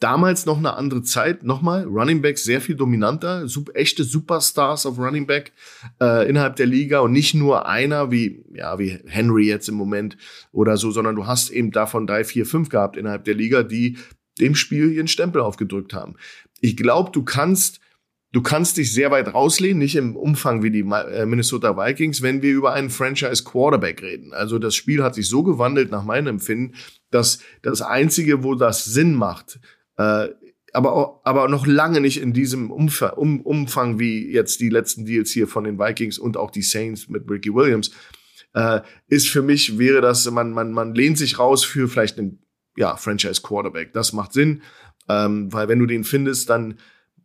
[0.00, 1.42] damals noch eine andere Zeit.
[1.42, 5.52] Nochmal, Running Back sehr viel dominanter, super, echte Superstars auf Running Back
[6.00, 10.16] äh, innerhalb der Liga und nicht nur einer wie ja wie Henry jetzt im Moment
[10.52, 13.98] oder so, sondern du hast eben davon drei, vier, fünf gehabt innerhalb der Liga, die
[14.38, 16.14] dem Spiel ihren Stempel aufgedrückt haben.
[16.60, 17.80] Ich glaube, du kannst
[18.30, 22.42] Du kannst dich sehr weit rauslehnen, nicht im Umfang wie die äh, Minnesota Vikings, wenn
[22.42, 24.34] wir über einen Franchise Quarterback reden.
[24.34, 26.74] Also das Spiel hat sich so gewandelt nach meinem Empfinden,
[27.10, 29.60] dass das einzige, wo das Sinn macht,
[29.98, 30.28] äh,
[30.72, 35.30] aber, aber noch lange nicht in diesem Umfang, um, Umfang wie jetzt die letzten Deals
[35.30, 37.90] hier von den Vikings und auch die Saints mit Ricky Williams.
[38.54, 42.42] Äh, ist für mich, wäre das, man, man, man lehnt sich raus für vielleicht einen
[42.76, 43.92] ja, Franchise Quarterback.
[43.92, 44.62] Das macht Sinn,
[45.08, 46.78] ähm, weil wenn du den findest, dann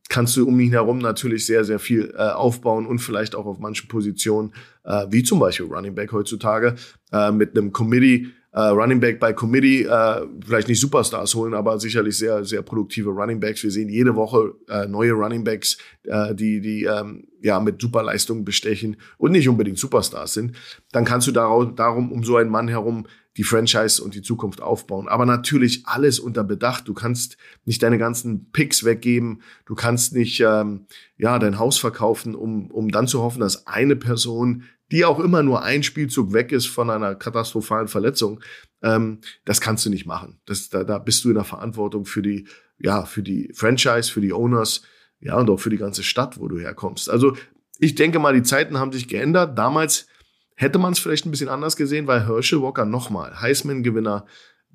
[0.10, 3.60] kannst du um ihn herum natürlich sehr, sehr viel äh, aufbauen und vielleicht auch auf
[3.60, 6.76] manchen Positionen, äh, wie zum Beispiel Running Back heutzutage,
[7.12, 11.80] äh, mit einem Committee äh, Running Back bei Committee, äh, vielleicht nicht Superstars holen, aber
[11.80, 13.64] sicherlich sehr, sehr produktive Running Backs.
[13.64, 18.46] Wir sehen jede Woche äh, neue Running Backs, äh, die, die ähm, ja mit Superleistungen
[18.46, 20.56] bestechen und nicht unbedingt Superstars sind.
[20.92, 24.62] Dann kannst du daraus, darum um so einen Mann herum die Franchise und die Zukunft
[24.62, 25.08] aufbauen.
[25.08, 26.88] Aber natürlich alles unter Bedacht.
[26.88, 29.42] Du kannst nicht deine ganzen Picks weggeben.
[29.66, 30.86] Du kannst nicht ähm,
[31.18, 34.64] ja dein Haus verkaufen, um, um dann zu hoffen, dass eine Person
[34.94, 38.40] die auch immer nur ein Spielzug weg ist von einer katastrophalen Verletzung,
[38.84, 40.40] ähm, das kannst du nicht machen.
[40.46, 44.22] Das, da, da bist du in der Verantwortung für die, ja, für die Franchise, für
[44.22, 44.84] die Owners,
[45.20, 47.10] ja, und auch für die ganze Stadt, wo du herkommst.
[47.10, 47.36] Also
[47.80, 49.58] ich denke mal, die Zeiten haben sich geändert.
[49.58, 50.06] Damals
[50.56, 54.28] hätte man es vielleicht ein bisschen anders gesehen, weil Herschel Walker nochmal, Heisman-Gewinner,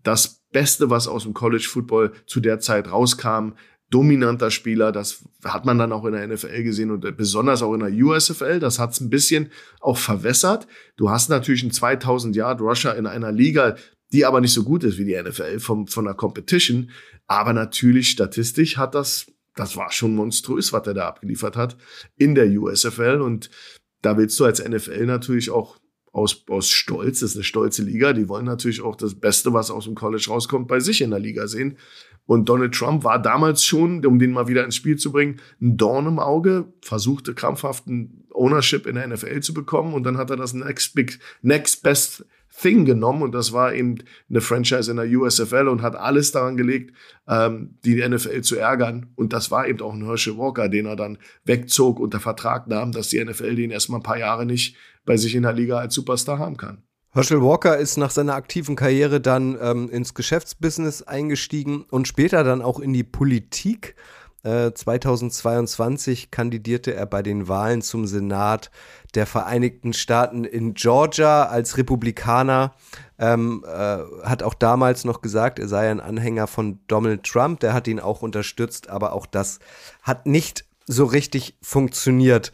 [0.03, 3.53] das Beste, was aus dem College Football zu der Zeit rauskam,
[3.91, 4.93] dominanter Spieler.
[4.93, 8.61] Das hat man dann auch in der NFL gesehen und besonders auch in der USFL.
[8.61, 10.67] Das hat es ein bisschen auch verwässert.
[10.97, 13.77] Du hast natürlich einen 2000 Yard Rusher in einer Liga,
[14.13, 16.91] die aber nicht so gut ist wie die NFL vom, von der Competition.
[17.27, 21.77] Aber natürlich statistisch hat das, das war schon monströs, was er da abgeliefert hat
[22.17, 23.21] in der USFL.
[23.21, 23.51] Und
[24.03, 25.79] da willst du als NFL natürlich auch
[26.13, 29.71] aus, aus Stolz, das ist eine stolze Liga, die wollen natürlich auch das Beste, was
[29.71, 31.77] aus dem College rauskommt, bei sich in der Liga sehen.
[32.27, 35.79] Und Donald Trump war damals schon, um den mal wieder ins Spiel zu bringen, ein
[35.79, 39.95] Dorn im Auge, versuchte krampfhaft einen Ownership in der NFL zu bekommen.
[39.95, 42.27] Und dann hat er das Next Big, Next Best
[42.61, 46.57] Thing genommen und das war eben eine Franchise in der USFL und hat alles daran
[46.57, 46.93] gelegt,
[47.29, 49.07] ähm, die NFL zu ärgern.
[49.15, 52.93] Und das war eben auch ein Herschel Walker, den er dann wegzog, unter Vertrag nahm,
[52.93, 54.77] dass die NFL den erstmal ein paar Jahre nicht
[55.09, 56.83] bei sich in der Liga als Superstar haben kann.
[57.13, 62.61] Herschel Walker ist nach seiner aktiven Karriere dann ähm, ins Geschäftsbusiness eingestiegen und später dann
[62.63, 63.97] auch in die Politik.
[64.45, 68.71] 2022 äh, kandidierte er bei den Wahlen zum Senat
[69.15, 72.73] der Vereinigten Staaten in Georgia als Republikaner.
[73.19, 77.61] Ähm, äh, hat auch damals noch gesagt, er sei ein Anhänger von Donald Trump.
[77.61, 79.59] Der hat ihn auch unterstützt, aber auch das
[80.03, 82.53] hat nicht so richtig funktioniert.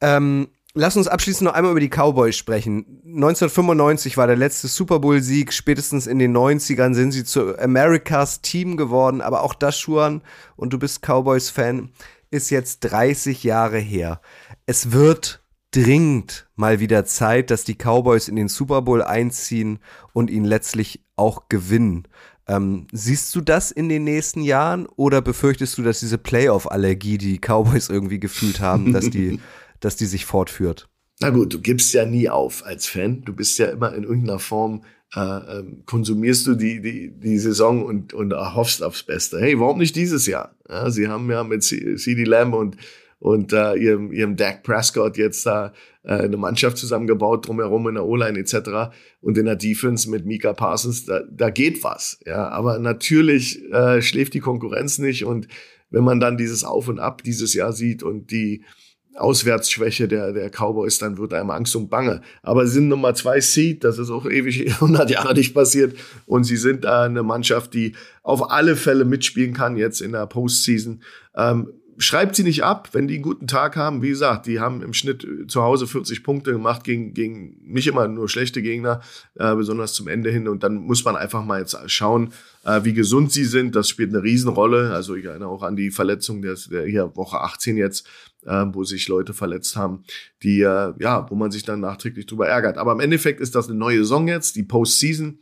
[0.00, 3.00] Ähm, Lass uns abschließend noch einmal über die Cowboys sprechen.
[3.04, 5.52] 1995 war der letzte Super Bowl-Sieg.
[5.52, 9.20] Spätestens in den 90ern sind sie zu Americas Team geworden.
[9.20, 10.22] Aber auch das, Schuan,
[10.54, 11.90] und du bist Cowboys-Fan,
[12.30, 14.20] ist jetzt 30 Jahre her.
[14.66, 19.80] Es wird dringend mal wieder Zeit, dass die Cowboys in den Super Bowl einziehen
[20.12, 22.06] und ihn letztlich auch gewinnen.
[22.46, 27.32] Ähm, siehst du das in den nächsten Jahren oder befürchtest du, dass diese Playoff-Allergie, die,
[27.32, 29.40] die Cowboys irgendwie gefühlt haben, dass die
[29.80, 30.88] dass die sich fortführt.
[31.20, 33.22] Na gut, du gibst ja nie auf als Fan.
[33.24, 34.82] Du bist ja immer in irgendeiner Form,
[35.14, 39.38] äh, ähm, konsumierst du die, die, die Saison und, und hoffst aufs Beste.
[39.40, 40.54] Hey, warum nicht dieses Jahr?
[40.68, 42.76] Ja, sie haben ja mit CD Lamb und,
[43.18, 45.72] und äh, ihrem, ihrem Dak Prescott jetzt da
[46.04, 48.94] äh, eine Mannschaft zusammengebaut, drumherum in der O-Line etc.
[49.20, 52.18] Und in der Defense mit Mika Parsons, da, da geht was.
[52.24, 55.48] Ja, aber natürlich äh, schläft die Konkurrenz nicht und
[55.90, 58.64] wenn man dann dieses Auf und Ab dieses Jahr sieht und die
[59.16, 62.22] Auswärtsschwäche der, der Cowboys, dann wird einem Angst und Bange.
[62.42, 65.96] Aber sie sind Nummer zwei Seed, das ist auch ewig 100 Jahre nicht passiert.
[66.26, 70.26] Und sie sind da eine Mannschaft, die auf alle Fälle mitspielen kann jetzt in der
[70.26, 71.02] Postseason.
[71.34, 74.00] Ähm, schreibt sie nicht ab, wenn die einen guten Tag haben.
[74.00, 78.08] Wie gesagt, die haben im Schnitt zu Hause 40 Punkte gemacht gegen, gegen nicht immer
[78.08, 79.02] nur schlechte Gegner,
[79.34, 80.48] äh, besonders zum Ende hin.
[80.48, 82.32] Und dann muss man einfach mal jetzt schauen,
[82.64, 83.76] äh, wie gesund sie sind.
[83.76, 84.92] Das spielt eine Riesenrolle.
[84.92, 88.08] Also ich erinnere auch an die Verletzung der, der hier Woche 18 jetzt,
[88.46, 90.04] äh, wo sich Leute verletzt haben,
[90.42, 92.78] die äh, ja, wo man sich dann nachträglich drüber ärgert.
[92.78, 95.38] Aber im Endeffekt ist das eine neue Saison jetzt, die Postseason.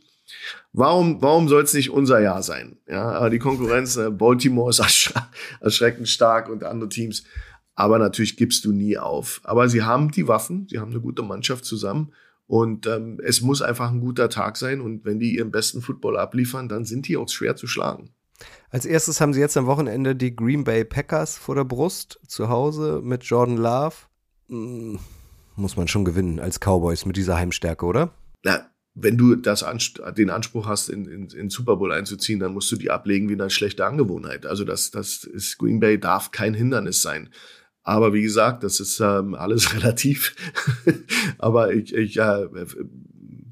[0.73, 2.77] Warum, warum soll es nicht unser Jahr sein?
[2.87, 5.13] Ja, aber die Konkurrenz, äh, Baltimore ist ersch
[5.61, 7.23] erschreckend stark und andere Teams.
[7.75, 9.41] Aber natürlich gibst du nie auf.
[9.43, 12.13] Aber sie haben die Waffen, sie haben eine gute Mannschaft zusammen.
[12.45, 14.81] Und ähm, es muss einfach ein guter Tag sein.
[14.81, 18.09] Und wenn die ihren besten Football abliefern, dann sind die auch schwer zu schlagen.
[18.69, 22.49] Als erstes haben sie jetzt am Wochenende die Green Bay Packers vor der Brust zu
[22.49, 23.95] Hause mit Jordan Love.
[24.47, 24.99] Hm,
[25.55, 28.11] muss man schon gewinnen als Cowboys mit dieser Heimstärke, oder?
[28.43, 28.69] Na,
[29.01, 29.65] wenn du das,
[30.17, 33.33] den Anspruch hast, in, in, in Super Bowl einzuziehen, dann musst du die ablegen wie
[33.33, 34.45] eine schlechte Angewohnheit.
[34.45, 37.29] Also das, das ist Green Bay darf kein Hindernis sein.
[37.83, 40.35] Aber wie gesagt, das ist ähm, alles relativ.
[41.37, 42.47] Aber ich, ich äh,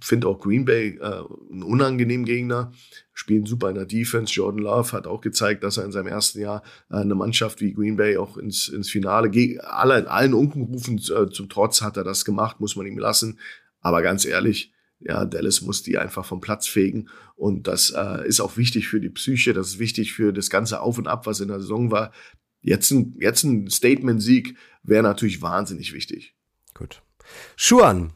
[0.01, 2.71] finde auch Green Bay äh, einen unangenehmen Gegner,
[3.13, 4.33] spielen super in der Defense.
[4.33, 7.73] Jordan Love hat auch gezeigt, dass er in seinem ersten Jahr äh, eine Mannschaft wie
[7.73, 9.31] Green Bay auch ins, ins Finale,
[9.63, 13.39] alle, allen Unkenrufen äh, zum Trotz hat er das gemacht, muss man ihm lassen.
[13.81, 17.09] Aber ganz ehrlich, ja, Dallas muss die einfach vom Platz fegen.
[17.35, 20.81] Und das äh, ist auch wichtig für die Psyche, das ist wichtig für das ganze
[20.81, 22.11] Auf und Ab, was in der Saison war.
[22.61, 26.35] Jetzt ein, jetzt ein Statement-Sieg wäre natürlich wahnsinnig wichtig.
[26.73, 27.01] Gut.
[27.55, 28.13] Schuan,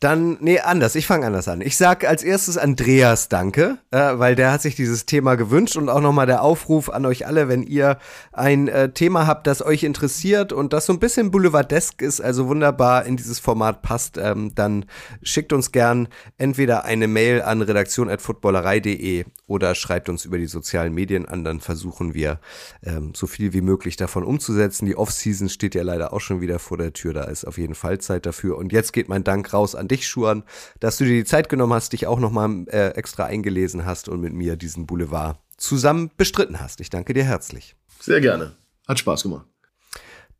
[0.00, 0.94] dann, nee, anders.
[0.94, 1.60] Ich fange anders an.
[1.60, 5.88] Ich sag als erstes Andreas Danke, äh, weil der hat sich dieses Thema gewünscht und
[5.88, 7.98] auch nochmal der Aufruf an euch alle, wenn ihr
[8.32, 12.46] ein äh, Thema habt, das euch interessiert und das so ein bisschen boulevardesk ist, also
[12.46, 14.84] wunderbar in dieses Format passt, ähm, dann
[15.22, 16.06] schickt uns gern
[16.36, 22.14] entweder eine Mail an redaktion.footballerei.de oder schreibt uns über die sozialen Medien an, dann versuchen
[22.14, 22.38] wir
[22.84, 24.86] ähm, so viel wie möglich davon umzusetzen.
[24.86, 27.74] Die Offseason steht ja leider auch schon wieder vor der Tür, da ist auf jeden
[27.74, 28.56] Fall Zeit dafür.
[28.58, 30.44] Und jetzt geht mein Dank raus an dich, Schuan,
[30.80, 34.20] dass du dir die Zeit genommen hast, dich auch nochmal äh, extra eingelesen hast und
[34.20, 36.80] mit mir diesen Boulevard zusammen bestritten hast.
[36.80, 37.74] Ich danke dir herzlich.
[38.00, 38.56] Sehr gerne.
[38.86, 39.46] Hat Spaß gemacht.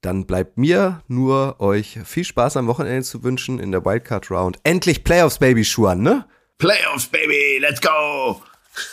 [0.01, 4.59] Dann bleibt mir nur euch viel Spaß am Wochenende zu wünschen in der Wildcard Round.
[4.63, 6.25] Endlich Playoffs, Baby, Schuan, ne?
[6.59, 8.41] Playoffs, Baby, let's go!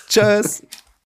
[0.07, 0.63] Tschüss!